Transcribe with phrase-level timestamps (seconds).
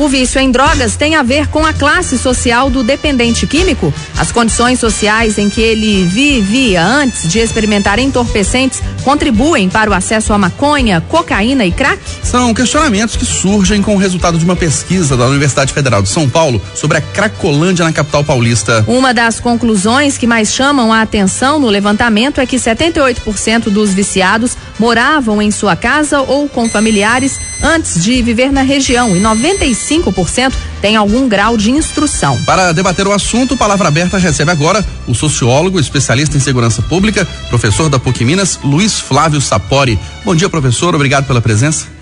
[0.00, 3.92] O vício em drogas tem a ver com a classe social do dependente químico?
[4.16, 10.32] As condições sociais em que ele vivia antes de experimentar entorpecentes contribuem para o acesso
[10.32, 12.00] à maconha, cocaína e crack?
[12.22, 16.26] São questionamentos que surgem com o resultado de uma pesquisa da Universidade Federal de São
[16.26, 18.82] Paulo sobre a cracolândia na capital paulista.
[18.86, 24.56] Uma das conclusões que mais chamam a atenção no levantamento é que 78% dos viciados
[24.80, 30.96] moravam em sua casa ou com familiares antes de viver na região e 95% têm
[30.96, 32.40] algum grau de instrução.
[32.46, 37.90] Para debater o assunto, Palavra Aberta recebe agora o sociólogo, especialista em segurança pública, professor
[37.90, 39.98] da PUC Minas, Luiz Flávio Sapori.
[40.24, 41.99] Bom dia, professor, obrigado pela presença.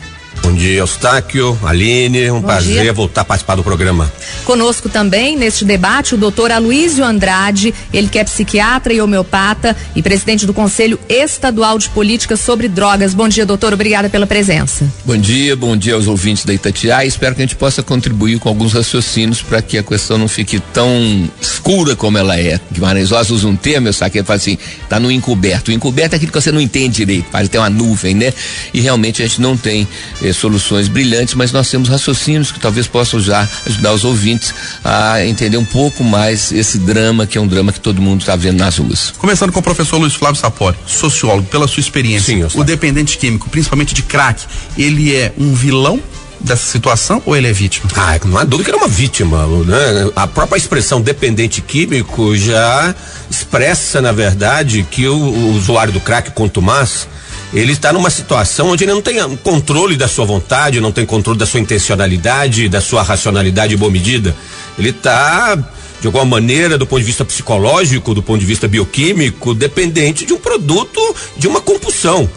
[0.49, 2.93] Bom dia, Eustáquio, Aline, um Bom prazer dia.
[2.95, 4.11] voltar a participar do programa.
[4.47, 10.03] Conosco também neste debate o doutor Aloísio Andrade, ele que é psiquiatra e homeopata e
[10.03, 13.13] presidente do Conselho Estadual de Políticas sobre Drogas.
[13.13, 14.91] Bom dia, doutor, obrigada pela presença.
[15.05, 17.07] Bom dia, bom dia aos ouvintes da Itatiaia.
[17.07, 20.59] Espero que a gente possa contribuir com alguns raciocínios para que a questão não fique
[20.73, 21.29] tão
[21.69, 22.59] escura como ela é.
[22.73, 24.57] Guimarães Rosa usa um termo, eu sabe que ele fala assim,
[24.89, 25.69] tá no encoberto.
[25.69, 28.33] O encoberto é aquilo que você não entende direito, parece ter uma nuvem, né?
[28.73, 29.87] E realmente a gente não tem
[30.23, 35.25] eh, soluções brilhantes, mas nós temos raciocínios que talvez possam já ajudar os ouvintes a
[35.27, 38.59] entender um pouco mais esse drama, que é um drama que todo mundo está vendo
[38.59, 39.13] nas ruas.
[39.19, 43.51] Começando com o professor Luiz Flávio Sapori, sociólogo, pela sua experiência, Sim, o dependente químico,
[43.51, 44.43] principalmente de crack,
[44.79, 46.01] ele é um vilão
[46.41, 47.91] dessa situação ou ele é vítima?
[47.97, 50.11] Ah, não há dúvida que ele é uma vítima, né?
[50.15, 52.95] A própria expressão dependente químico já
[53.31, 57.09] expressa, na verdade, que o, o usuário do crack, quanto mais,
[57.53, 61.39] ele está numa situação onde ele não tem controle da sua vontade, não tem controle
[61.39, 64.35] da sua intencionalidade, da sua racionalidade boa medida.
[64.79, 65.57] Ele está
[66.01, 70.33] de alguma maneira, do ponto de vista psicológico, do ponto de vista bioquímico, dependente de
[70.33, 71.01] um produto,
[71.37, 72.29] de uma compulsão.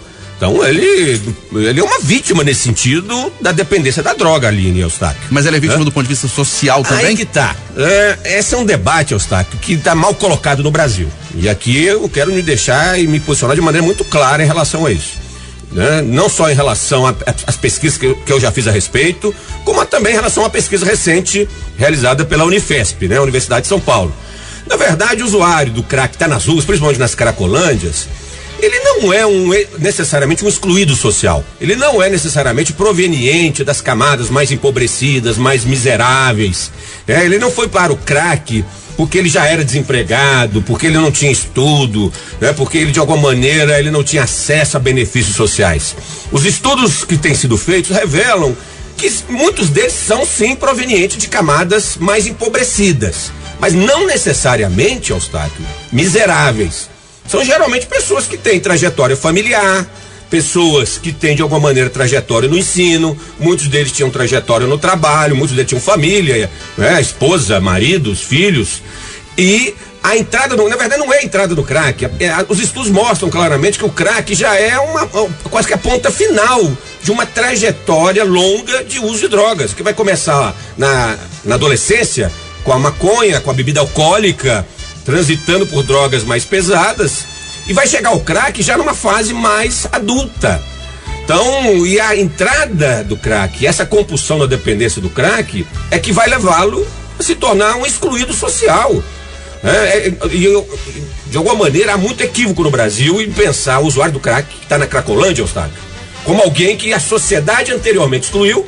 [0.42, 1.22] Então ele,
[1.54, 5.22] ele é uma vítima nesse sentido da dependência da droga, Aline Eustáquio.
[5.30, 5.86] Mas ele é vítima é?
[5.86, 7.06] do ponto de vista social também?
[7.06, 7.56] Aí que tá.
[7.78, 11.08] É, esse é um debate, Eustáquio, que está mal colocado no Brasil.
[11.36, 14.84] E aqui eu quero me deixar e me posicionar de maneira muito clara em relação
[14.88, 15.20] a isso.
[15.72, 16.02] Né?
[16.02, 17.06] Não só em relação
[17.46, 20.50] às pesquisas que eu, que eu, já fiz a respeito, como também em relação à
[20.50, 23.20] pesquisa recente realizada pela Unifesp, né?
[23.20, 24.12] Universidade de São Paulo.
[24.66, 28.08] Na verdade, o usuário do crack está nas ruas, principalmente nas cracolândias,
[28.60, 31.44] ele não é um, necessariamente um excluído social.
[31.60, 36.72] Ele não é necessariamente proveniente das camadas mais empobrecidas, mais miseráveis.
[37.08, 38.64] É, ele não foi para o crack
[38.96, 42.54] porque ele já era desempregado, porque ele não tinha estudo, né?
[42.54, 45.96] porque ele de alguma maneira ele não tinha acesso a benefícios sociais.
[46.32, 48.56] Os estudos que têm sido feitos revelam
[48.96, 56.91] que muitos deles são sim provenientes de camadas mais empobrecidas, mas não necessariamente, Eustáquio, miseráveis.
[57.32, 59.88] São geralmente pessoas que têm trajetória familiar,
[60.30, 65.34] pessoas que têm de alguma maneira trajetória no ensino, muitos deles tinham trajetória no trabalho,
[65.34, 68.84] muitos deles tinham família, né, esposa, maridos, filhos.
[69.38, 72.04] E a entrada, no, na verdade, não é a entrada do crack.
[72.20, 75.08] É, os estudos mostram claramente que o crack já é uma,
[75.50, 76.70] quase que a ponta final
[77.02, 82.30] de uma trajetória longa de uso de drogas, que vai começar na, na adolescência
[82.66, 84.68] com a maconha, com a bebida alcoólica,
[85.12, 87.26] transitando por drogas mais pesadas
[87.68, 90.64] e vai chegar o crack já numa fase mais adulta.
[91.22, 96.30] Então, e a entrada do crack, essa compulsão da dependência do crack, é que vai
[96.30, 96.88] levá-lo
[97.20, 99.04] a se tornar um excluído social.
[99.62, 100.80] É, é, eu,
[101.28, 104.64] de alguma maneira há muito equívoco no Brasil em pensar o usuário do crack que
[104.64, 105.78] está na Cracolândia, Eustáquio,
[106.24, 108.66] como alguém que a sociedade anteriormente excluiu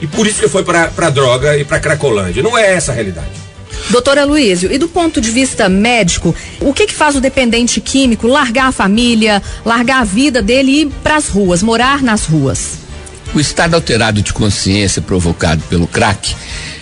[0.00, 2.42] e por isso que foi para a droga e para Cracolândia.
[2.42, 3.43] Não é essa a realidade.
[3.90, 8.26] Doutora Luísio, e do ponto de vista médico, o que que faz o dependente químico
[8.26, 12.78] largar a família, largar a vida dele e ir para as ruas, morar nas ruas?
[13.34, 16.34] O estado alterado de consciência provocado pelo crack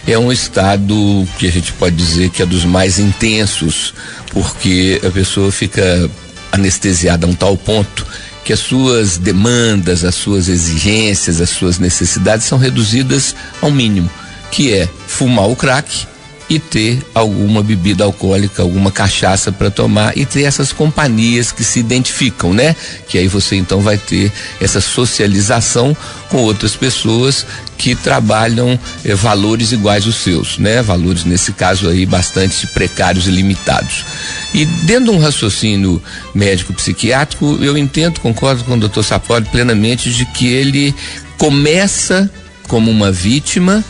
[0.07, 3.95] é um estado que a gente pode dizer que é dos mais intensos,
[4.31, 6.11] porque a pessoa fica
[6.53, 8.07] anestesiada a um tal ponto
[8.45, 14.11] que as suas demandas, as suas exigências, as suas necessidades são reduzidas ao mínimo,
[14.51, 16.07] que é fumar o crack
[16.53, 21.81] e ter alguma bebida alcoólica, alguma cachaça para tomar e ter essas companhias que se
[21.81, 22.77] identificam, né?
[23.09, 25.97] Que aí você então vai ter essa socialização
[26.29, 27.47] com outras pessoas
[27.79, 30.83] que trabalham eh, valores iguais aos seus, né?
[30.83, 34.05] Valores nesse caso aí bastante precários e limitados.
[34.53, 36.03] E dentro de um raciocínio
[36.35, 39.03] médico psiquiátrico, eu entendo, concordo com o Dr.
[39.03, 40.95] Sapori plenamente de que ele
[41.39, 42.31] começa
[42.69, 43.83] como uma vítima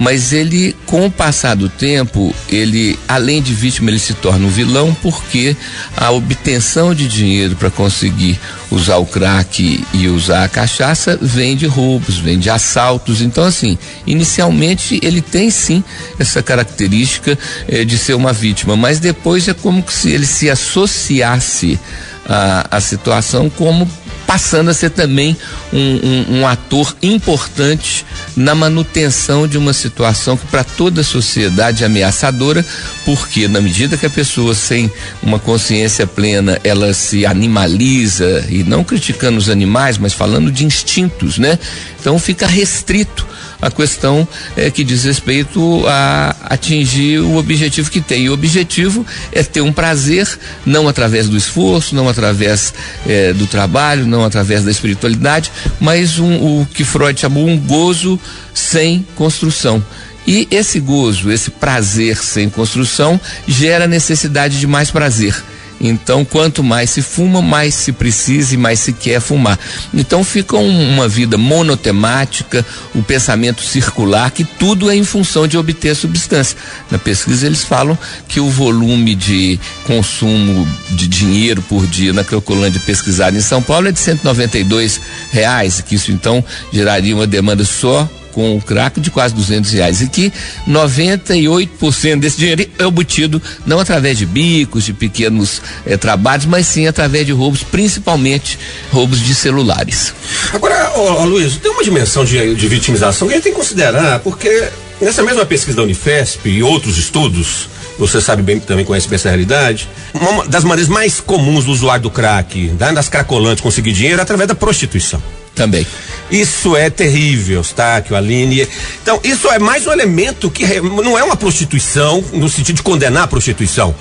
[0.00, 4.48] mas ele, com o passar do tempo, ele, além de vítima, ele se torna um
[4.48, 5.54] vilão porque
[5.94, 11.66] a obtenção de dinheiro para conseguir usar o crack e usar a cachaça vem de
[11.66, 13.20] roubos, vem de assaltos.
[13.20, 13.76] Então, assim,
[14.06, 15.84] inicialmente ele tem sim
[16.18, 17.38] essa característica
[17.68, 21.78] eh, de ser uma vítima, mas depois é como se ele se associasse
[22.26, 23.86] à, à situação como
[24.26, 25.36] passando a ser também
[25.72, 28.06] um, um, um ator importante
[28.40, 32.64] na manutenção de uma situação que para toda a sociedade é ameaçadora,
[33.04, 34.90] porque na medida que a pessoa sem
[35.22, 41.36] uma consciência plena ela se animaliza e não criticando os animais, mas falando de instintos,
[41.36, 41.58] né?
[42.00, 43.26] Então fica restrito
[43.60, 44.26] a questão
[44.56, 48.24] é, que diz respeito a atingir o objetivo que tem.
[48.24, 50.26] E o objetivo é ter um prazer,
[50.64, 52.72] não através do esforço, não através
[53.06, 58.18] é, do trabalho, não através da espiritualidade, mas um, o que Freud chamou um gozo
[58.54, 59.82] sem construção.
[60.26, 63.18] E esse gozo, esse prazer sem construção,
[63.48, 65.34] gera necessidade de mais prazer.
[65.80, 69.58] Então, quanto mais se fuma, mais se precisa e mais se quer fumar.
[69.94, 75.48] Então, fica um, uma vida monotemática, o um pensamento circular, que tudo é em função
[75.48, 76.56] de obter substância.
[76.90, 77.98] Na pesquisa, eles falam
[78.28, 83.88] que o volume de consumo de dinheiro por dia na Crocolândia pesquisada em São Paulo
[83.88, 85.00] é de 192
[85.32, 88.08] reais, que isso então geraria uma demanda só
[88.40, 90.32] com o crack de quase 200 reais e que
[90.66, 96.86] 98% desse dinheiro é obtido não através de bicos, de pequenos eh, trabalhos, mas sim
[96.86, 98.58] através de roubos, principalmente
[98.90, 100.14] roubos de celulares.
[100.54, 103.58] Agora, ó, ó, Luiz, tem uma dimensão de, de vitimização que a gente tem que
[103.58, 104.68] considerar, porque
[105.02, 109.28] nessa mesma pesquisa da Unifesp e outros estudos, você sabe bem que também conhece essa
[109.28, 109.86] realidade.
[110.14, 114.48] Uma das maneiras mais comuns do usuário do crack, das cracolantes conseguir dinheiro é através
[114.48, 115.22] da prostituição.
[115.54, 115.86] Também.
[116.30, 118.66] Isso é terrível, Eustáquio, Aline.
[119.02, 123.24] Então, isso é mais um elemento que não é uma prostituição no sentido de condenar
[123.24, 123.94] a prostituição,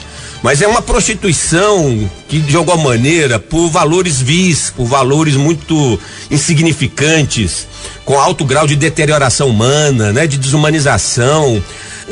[0.43, 5.99] mas é uma prostituição que, de alguma maneira, por valores vis, por valores muito
[6.29, 7.67] insignificantes,
[8.05, 11.61] com alto grau de deterioração humana, né, de desumanização,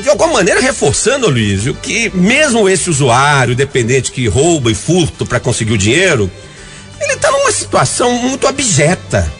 [0.01, 5.39] de alguma maneira reforçando, Luiz, que mesmo esse usuário dependente que rouba e furta para
[5.39, 6.29] conseguir o dinheiro,
[7.57, 9.31] situação muito abjeta.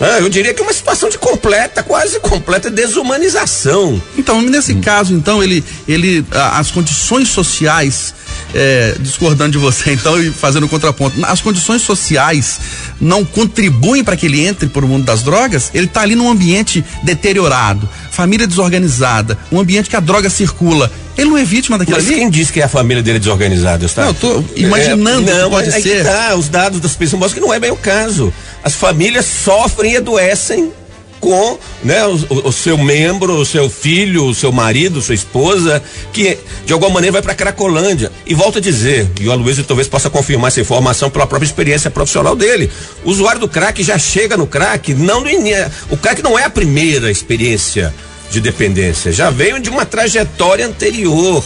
[0.00, 4.00] Ah, eu diria que é uma situação de completa, quase completa desumanização.
[4.18, 4.80] Então, nesse hum.
[4.80, 8.12] caso, então, ele, ele, as condições sociais,
[8.52, 12.58] é, discordando de você, então, e fazendo contraponto, as condições sociais
[13.00, 16.28] não contribuem para que ele entre para o mundo das drogas, ele está ali num
[16.28, 20.90] ambiente deteriorado, família desorganizada, um ambiente que a droga circula.
[21.18, 22.16] Ele não é vítima daquilo Mas ali?
[22.16, 23.86] quem disse que é a família dele desorganizada?
[23.96, 26.04] Não, eu tô imaginando é, não, que pode ser.
[26.04, 28.32] Tá, os dados das pesquisas mostram que não é bem o caso.
[28.62, 30.72] As famílias sofrem e adoecem
[31.24, 35.82] com né, o, o, seu membro, o seu filho, o seu marido, sua esposa,
[36.12, 36.36] que
[36.66, 38.12] de alguma maneira vai para Cracolândia.
[38.26, 41.90] E volto a dizer, e o Aloysio talvez possa confirmar essa informação pela própria experiência
[41.90, 42.70] profissional dele.
[43.06, 45.30] O usuário do crack já chega no crack, não no
[45.88, 47.94] O crack não é a primeira experiência
[48.30, 51.42] de dependência, já veio de uma trajetória anterior.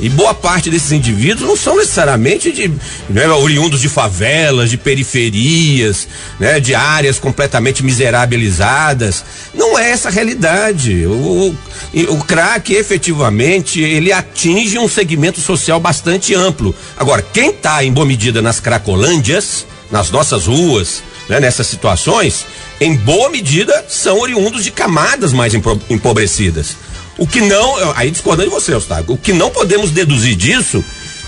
[0.00, 2.72] E boa parte desses indivíduos não são necessariamente de
[3.10, 6.06] né, oriundos de favelas, de periferias,
[6.38, 9.24] né, de áreas completamente miserabilizadas.
[9.52, 11.04] Não é essa a realidade.
[11.06, 11.56] O,
[11.92, 16.74] o, o crack, efetivamente, ele atinge um segmento social bastante amplo.
[16.96, 22.46] Agora, quem está em boa medida nas cracolândias, nas nossas ruas, né, nessas situações,
[22.80, 26.76] em boa medida são oriundos de camadas mais empobrecidas.
[27.18, 30.82] O que não, aí discordando de você, Eustáquio, o que não podemos deduzir disso,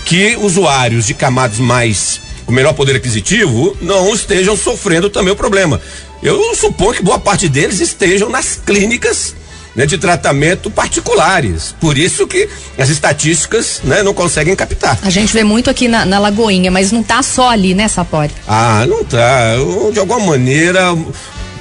[0.05, 5.79] que usuários de camadas mais com melhor poder aquisitivo não estejam sofrendo também o problema.
[6.23, 9.35] Eu suponho que boa parte deles estejam nas clínicas
[9.75, 11.75] né, de tratamento particulares.
[11.79, 14.99] Por isso que as estatísticas né, não conseguem captar.
[15.01, 18.31] A gente vê muito aqui na, na Lagoinha, mas não está só ali, né, Sapori?
[18.47, 19.55] Ah, não tá.
[19.91, 20.95] De alguma maneira,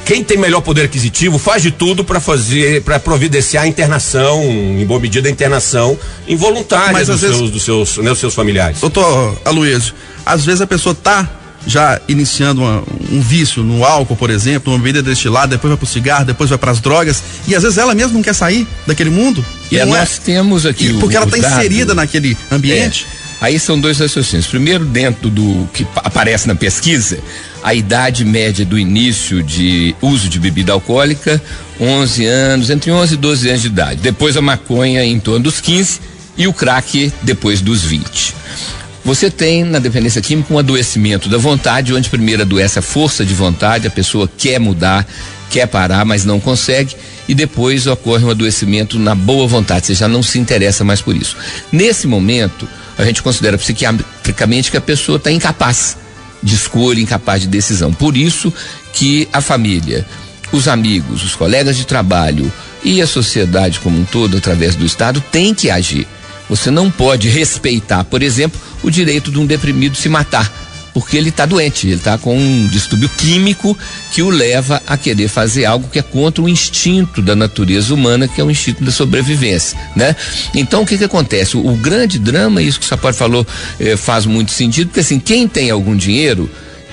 [0.04, 4.84] quem tem melhor poder aquisitivo faz de tudo para fazer, para providenciar a internação, em
[4.84, 8.80] boa medida a internação involuntária Mas, dos, vezes, seus, dos, seus, né, dos seus familiares.
[8.80, 11.28] Doutor Aloysio, às vezes a pessoa tá
[11.66, 15.86] já iniciando uma, um vício no álcool, por exemplo, uma bebida destilada, depois vai pro
[15.86, 19.10] cigarro, depois vai para as drogas, e às vezes ela mesma não quer sair daquele
[19.10, 19.44] mundo.
[19.70, 20.86] E, e nós é, temos aqui.
[20.86, 23.06] E, porque o, ela está inserida naquele ambiente.
[23.16, 23.20] É.
[23.40, 24.46] Aí são dois raciocínios.
[24.46, 27.18] Primeiro, dentro do que aparece na pesquisa,
[27.62, 31.40] a idade média do início de uso de bebida alcoólica,
[31.80, 34.00] 11 anos, entre 11 e 12 anos de idade.
[34.00, 36.00] Depois a maconha em torno dos 15
[36.36, 38.34] e o crack depois dos 20.
[39.04, 43.34] Você tem na dependência química um adoecimento da vontade, onde primeiro adoece a força de
[43.34, 45.06] vontade, a pessoa quer mudar,
[45.48, 46.94] quer parar, mas não consegue,
[47.26, 51.16] e depois ocorre um adoecimento na boa vontade, você já não se interessa mais por
[51.16, 51.36] isso.
[51.72, 55.96] Nesse momento, a gente considera psiquiatricamente que a pessoa está incapaz
[56.42, 57.92] de escolha, incapaz de decisão.
[57.92, 58.52] Por isso
[58.92, 60.06] que a família,
[60.52, 62.50] os amigos, os colegas de trabalho
[62.82, 66.06] e a sociedade como um todo, através do Estado, tem que agir.
[66.48, 70.69] Você não pode respeitar, por exemplo, o direito de um deprimido se matar
[71.00, 73.76] porque ele está doente, ele está com um distúrbio químico
[74.12, 78.28] que o leva a querer fazer algo que é contra o instinto da natureza humana,
[78.28, 80.14] que é o instinto da sobrevivência, né?
[80.54, 81.56] Então o que que acontece?
[81.56, 83.46] O, o grande drama, isso que o Sapori falou,
[83.80, 86.50] eh, faz muito sentido, porque assim, quem tem algum dinheiro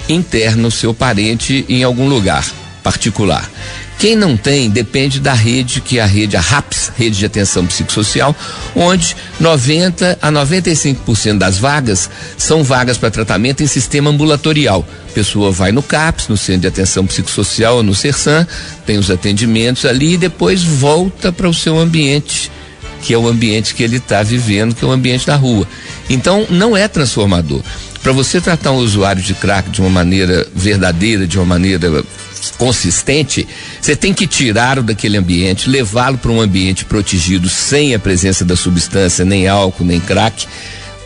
[0.08, 2.46] interna o seu parente em algum lugar
[2.88, 3.52] particular.
[4.00, 7.66] Quem não tem depende da rede, que é a rede, a RAPS, Rede de Atenção
[7.66, 8.34] Psicossocial,
[8.74, 14.88] onde 90 a 95% das vagas são vagas para tratamento em sistema ambulatorial.
[15.10, 18.48] A pessoa vai no CAPS, no Centro de Atenção Psicossocial ou no CERSAM,
[18.86, 22.50] tem os atendimentos ali e depois volta para o seu ambiente
[23.02, 25.68] que é o ambiente que ele está vivendo, que é o ambiente da rua.
[26.10, 27.62] Então, não é transformador.
[28.02, 32.04] Para você tratar um usuário de crack de uma maneira verdadeira, de uma maneira
[32.58, 33.48] consistente,
[33.82, 38.56] você tem que tirá-lo daquele ambiente, levá-lo para um ambiente protegido sem a presença da
[38.56, 40.48] substância, nem álcool, nem crack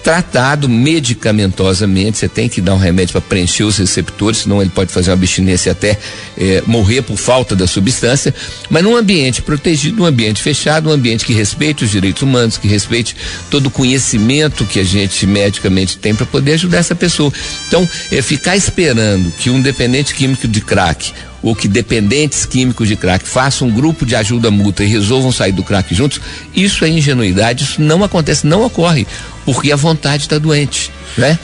[0.03, 4.91] tratado medicamentosamente, você tem que dar um remédio para preencher os receptores, senão ele pode
[4.91, 5.97] fazer uma abstinência até
[6.37, 8.33] eh, morrer por falta da substância,
[8.69, 12.67] mas num ambiente protegido, num ambiente fechado, um ambiente que respeite os direitos humanos, que
[12.67, 13.15] respeite
[13.49, 17.31] todo o conhecimento que a gente medicamente tem para poder ajudar essa pessoa.
[17.67, 22.95] Então, é ficar esperando que um dependente químico de crack ou que dependentes químicos de
[22.95, 26.21] crack façam um grupo de ajuda mútua e resolvam sair do crack juntos,
[26.55, 29.07] isso é ingenuidade, isso não acontece, não ocorre,
[29.45, 31.37] porque a vontade está doente, né?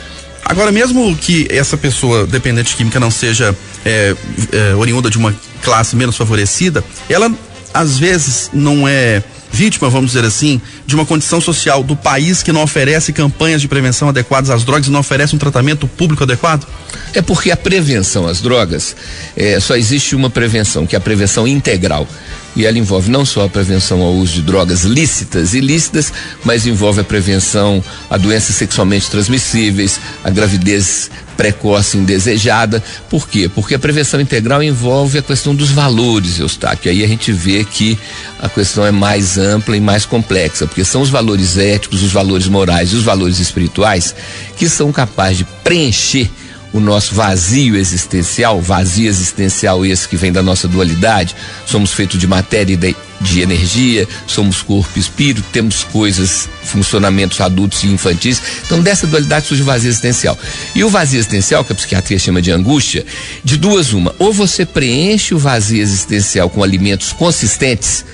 [0.44, 4.14] Agora, mesmo que essa pessoa dependente química não seja é,
[4.52, 7.30] é, oriunda de uma classe menos favorecida, ela
[7.74, 12.52] às vezes não é vítima, vamos dizer assim, de uma condição social do país que
[12.52, 16.66] não oferece campanhas de prevenção adequadas às drogas e não oferece um tratamento público adequado?
[17.14, 18.94] É porque a prevenção às drogas,
[19.36, 22.06] é, só existe uma prevenção, que é a prevenção integral.
[22.56, 26.12] E ela envolve não só a prevenção ao uso de drogas lícitas e ilícitas,
[26.44, 32.82] mas envolve a prevenção a doenças sexualmente transmissíveis, a gravidez precoce indesejada.
[33.08, 33.48] Por quê?
[33.48, 36.90] Porque a prevenção integral envolve a questão dos valores, Eustáquio.
[36.90, 37.96] Aí a gente vê que
[38.40, 42.48] a questão é mais ampla e mais complexa, porque são os valores éticos, os valores
[42.48, 44.14] morais e os valores espirituais
[44.56, 46.28] que são capazes de preencher
[46.72, 51.34] o nosso vazio existencial, vazio existencial esse que vem da nossa dualidade,
[51.66, 57.40] somos feitos de matéria e de, de energia, somos corpo e espírito, temos coisas, funcionamentos
[57.40, 58.40] adultos e infantis.
[58.66, 60.38] Então, dessa dualidade surge o vazio existencial.
[60.74, 63.04] E o vazio existencial, que a psiquiatria chama de angústia,
[63.42, 64.14] de duas uma.
[64.18, 68.04] Ou você preenche o vazio existencial com alimentos consistentes,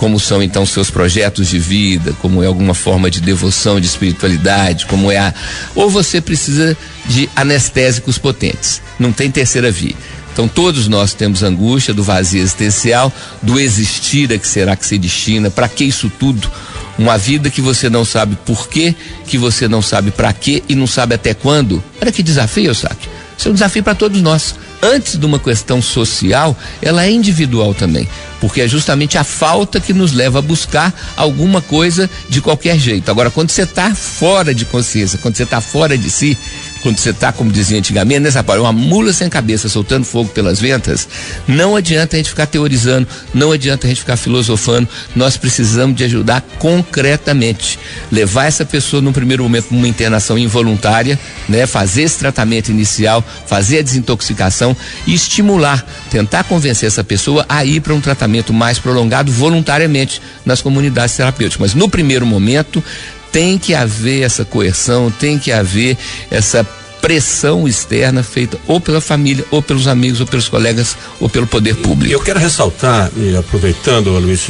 [0.00, 4.86] como são então seus projetos de vida, como é alguma forma de devoção, de espiritualidade,
[4.86, 5.34] como é a.
[5.74, 8.80] Ou você precisa de anestésicos potentes.
[8.98, 9.94] Não tem terceira via.
[10.32, 14.96] Então todos nós temos angústia do vazio existencial, do existir a que será que se
[14.96, 16.50] destina, para que isso tudo?
[16.98, 18.94] Uma vida que você não sabe por quê,
[19.26, 21.84] que você não sabe para quê e não sabe até quando.
[22.00, 22.96] Olha que desafio, sabe?
[23.36, 27.74] Isso é um desafio para todos nós antes de uma questão social, ela é individual
[27.74, 28.08] também,
[28.40, 33.10] porque é justamente a falta que nos leva a buscar alguma coisa de qualquer jeito.
[33.10, 36.36] Agora, quando você está fora de consciência, quando você está fora de si,
[36.82, 40.58] quando você está, como dizia antigamente, nessa parte, uma mula sem cabeça soltando fogo pelas
[40.58, 41.06] ventas,
[41.46, 46.04] não adianta a gente ficar teorizando, não adianta a gente ficar filosofando, nós precisamos de
[46.04, 47.78] ajudar concretamente.
[48.10, 51.18] Levar essa pessoa num primeiro momento uma internação involuntária,
[51.48, 51.66] né?
[51.66, 54.74] Fazer esse tratamento inicial, fazer a desintoxicação
[55.06, 60.62] e estimular, tentar convencer essa pessoa a ir para um tratamento mais prolongado voluntariamente nas
[60.62, 61.60] comunidades terapêuticas.
[61.60, 62.82] Mas no primeiro momento,
[63.32, 65.96] tem que haver essa coerção, tem que haver
[66.30, 66.66] essa
[67.00, 71.74] pressão externa feita ou pela família, ou pelos amigos, ou pelos colegas, ou pelo poder
[71.76, 72.12] público.
[72.12, 74.48] Eu quero ressaltar, e aproveitando, Luiz,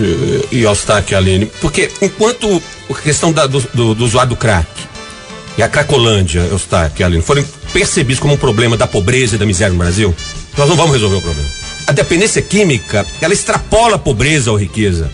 [0.51, 2.61] e Eustáquio e Aline, porque enquanto
[2.91, 4.69] a questão da, do, do, do, usuário do crack
[5.57, 9.47] e a Cracolândia, Eustáquio e Aline, forem percebidos como um problema da pobreza e da
[9.47, 10.15] miséria no Brasil,
[10.57, 11.60] nós não vamos resolver o problema.
[11.87, 15.11] A dependência química, ela extrapola a pobreza ou riqueza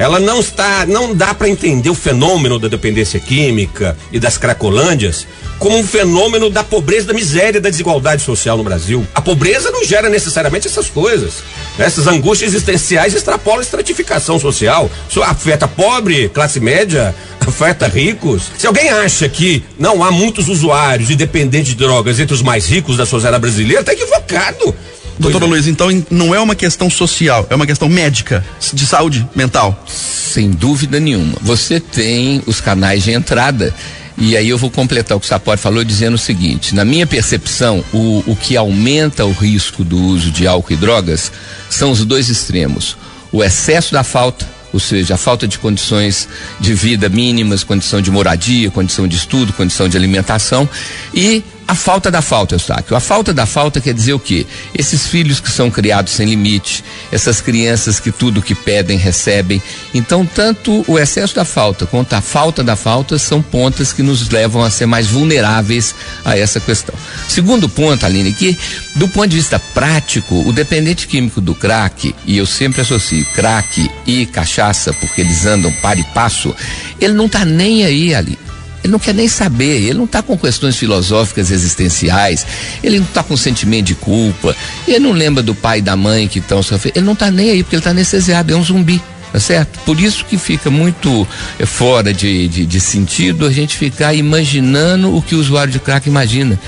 [0.00, 5.26] ela não está, não dá para entender o fenômeno da dependência química e das cracolândias
[5.58, 9.06] como um fenômeno da pobreza, da miséria, da desigualdade social no Brasil.
[9.14, 11.34] A pobreza não gera necessariamente essas coisas.
[11.78, 14.90] Essas angústias existenciais extrapolam a estratificação social.
[15.06, 17.14] Isso afeta pobre, classe média,
[17.46, 18.44] afeta ricos.
[18.56, 22.66] Se alguém acha que não há muitos usuários e dependentes de drogas entre os mais
[22.66, 24.74] ricos da sociedade brasileira, está equivocado.
[25.20, 25.48] Doutora é.
[25.48, 29.84] Luiz, então não é uma questão social, é uma questão médica, de saúde mental.
[29.86, 31.36] Sem dúvida nenhuma.
[31.42, 33.74] Você tem os canais de entrada
[34.16, 37.06] e aí eu vou completar o que o Sapori falou dizendo o seguinte: na minha
[37.06, 41.30] percepção, o, o que aumenta o risco do uso de álcool e drogas
[41.68, 42.96] são os dois extremos.
[43.32, 48.10] O excesso da falta, ou seja, a falta de condições de vida mínimas, condição de
[48.10, 50.68] moradia, condição de estudo, condição de alimentação
[51.14, 52.96] e a falta da falta, Eustáquio.
[52.96, 54.44] A falta da falta quer dizer o quê?
[54.76, 59.62] Esses filhos que são criados sem limite, essas crianças que tudo que pedem recebem.
[59.94, 64.28] Então, tanto o excesso da falta quanto a falta da falta são pontas que nos
[64.30, 66.94] levam a ser mais vulneráveis a essa questão.
[67.28, 68.58] Segundo ponto, Aline, que
[68.96, 73.88] do ponto de vista prático, o dependente químico do crack, e eu sempre associo crack
[74.04, 76.52] e cachaça, porque eles andam para e passo,
[77.00, 78.36] ele não está nem aí ali
[78.82, 82.46] ele não quer nem saber, ele não está com questões filosóficas existenciais,
[82.82, 84.56] ele não está com sentimento de culpa,
[84.86, 87.50] ele não lembra do pai e da mãe que estão sofrendo, ele não está nem
[87.50, 89.00] aí porque ele está anestesiado, é um zumbi.
[89.32, 89.78] Tá certo?
[89.86, 91.24] Por isso que fica muito
[91.56, 95.78] é, fora de, de, de sentido a gente ficar imaginando o que o usuário de
[95.78, 96.58] crack imagina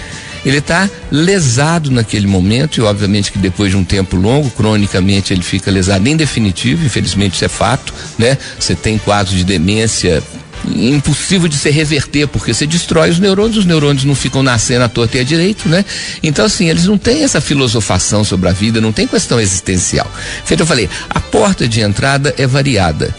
[0.44, 5.42] ele está lesado naquele momento e obviamente que depois de um tempo longo, cronicamente ele
[5.42, 8.36] fica lesado em definitivo, infelizmente isso é fato, né?
[8.58, 10.22] Você tem quadros de demência
[10.68, 14.88] impossível de se reverter, porque você destrói os neurônios, os neurônios não ficam nascendo à
[14.88, 15.84] torta e à direito, né?
[16.22, 20.10] Então, assim, eles não têm essa filosofação sobre a vida, não tem questão existencial.
[20.44, 23.14] Feito, eu falei, a porta de entrada é variada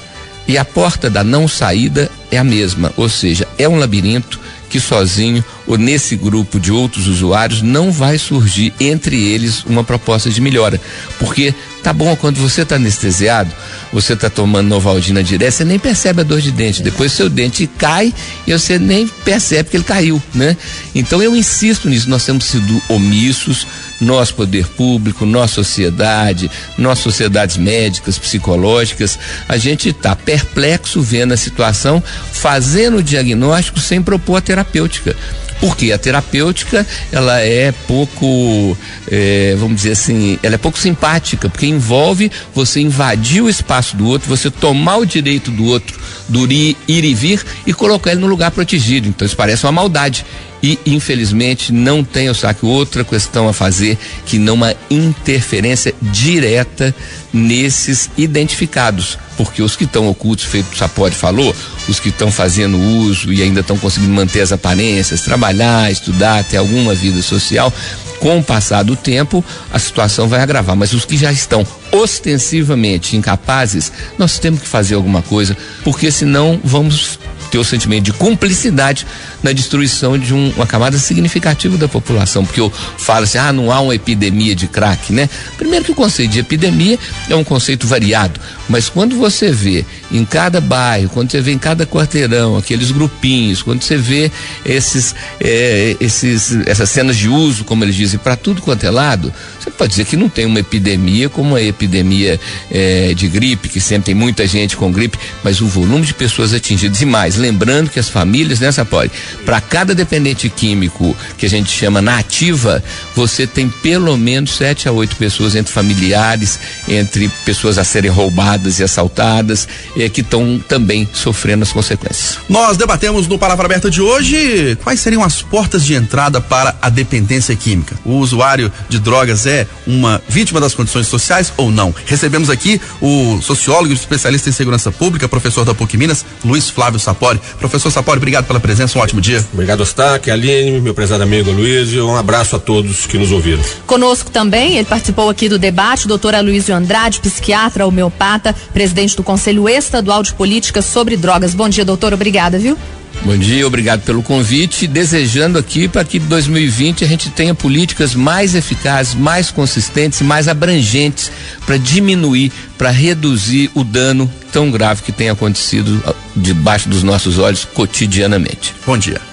[0.47, 4.79] e a porta da não saída é a mesma, ou seja, é um labirinto que
[4.79, 10.41] sozinho ou nesse grupo de outros usuários não vai surgir entre eles uma proposta de
[10.41, 10.81] melhora.
[11.19, 13.51] Porque tá bom, quando você está anestesiado,
[13.91, 16.81] você está tomando Novaldina direto, você nem percebe a dor de dente.
[16.81, 18.13] Depois seu dente cai
[18.47, 20.55] e você nem percebe que ele caiu, né?
[20.95, 23.67] Então eu insisto nisso, nós temos sido omissos,
[23.99, 31.37] nós poder público, nós sociedade, nós sociedades médicas, psicológicas, a gente está perplexo vendo a
[31.37, 35.15] situação, fazendo o diagnóstico sem propor a terapêutica.
[35.63, 38.77] Porque a terapêutica, ela é pouco,
[39.09, 44.05] é, vamos dizer assim, ela é pouco simpática, porque envolve você invadir o espaço do
[44.05, 48.19] outro, você tomar o direito do outro, do ir, ir e vir e colocar ele
[48.19, 49.07] no lugar protegido.
[49.07, 50.25] Então isso parece uma maldade
[50.63, 56.95] e infelizmente não tem o saque outra questão a fazer que não uma interferência direta
[57.33, 61.53] nesses identificados, porque os que estão ocultos, feito o Sapode falou,
[61.89, 66.57] os que estão fazendo uso e ainda estão conseguindo manter as aparências, trabalhar, estudar, ter
[66.57, 67.73] alguma vida social,
[68.19, 70.77] com o passar do tempo, a situação vai agravar.
[70.77, 76.57] Mas os que já estão ostensivamente incapazes, nós temos que fazer alguma coisa, porque senão
[76.63, 77.19] vamos
[77.53, 79.05] ter o sentimento de cumplicidade
[79.43, 83.71] na destruição de um, uma camada significativa da população, porque eu falo assim, ah, não
[83.71, 85.29] há uma epidemia de crack, né?
[85.55, 86.97] Primeiro que o conceito de epidemia
[87.29, 91.59] é um conceito variado, mas quando você vê em cada bairro, quando você vê em
[91.59, 94.31] cada quarteirão aqueles grupinhos, quando você vê
[94.65, 99.31] esses, é, esses essas cenas de uso, como eles dizem, para tudo quanto é lado,
[99.77, 102.39] pode dizer que não tem uma epidemia como a epidemia
[102.71, 106.53] é, de gripe, que sempre tem muita gente com gripe, mas o volume de pessoas
[106.53, 109.11] atingidas e mais, lembrando que as famílias, né, pode,
[109.45, 112.83] para cada dependente químico que a gente chama na ativa,
[113.15, 118.79] você tem pelo menos sete a oito pessoas entre familiares, entre pessoas a serem roubadas
[118.79, 119.67] e assaltadas,
[120.13, 122.37] que estão também sofrendo as consequências.
[122.49, 126.89] Nós debatemos no Palavra Aberta de hoje quais seriam as portas de entrada para a
[126.89, 127.95] dependência química.
[128.03, 131.93] O usuário de drogas é uma vítima das condições sociais ou não?
[132.05, 136.99] Recebemos aqui o sociólogo e especialista em segurança pública, professor da PUC Minas, Luiz Flávio
[136.99, 137.39] Sapori.
[137.59, 139.43] Professor Sapori, obrigado pela presença, um ótimo dia.
[139.53, 143.63] Obrigado, Ostaque, Aline, meu prezado amigo Luiz, e um abraço a todos que nos ouviram.
[143.85, 149.67] Conosco também, ele participou aqui do debate, doutor Aloysio Andrade, psiquiatra, homeopata, presidente do Conselho
[149.69, 151.53] Estadual de Política sobre Drogas.
[151.53, 152.77] Bom dia, doutor, obrigada, viu?
[153.25, 154.85] Bom dia, obrigado pelo convite.
[154.85, 161.31] Desejando aqui para que 2020 a gente tenha políticas mais eficazes, mais consistentes mais abrangentes
[161.65, 166.03] para diminuir, para reduzir o dano tão grave que tem acontecido
[166.35, 168.75] debaixo dos nossos olhos cotidianamente.
[168.85, 169.32] Bom dia.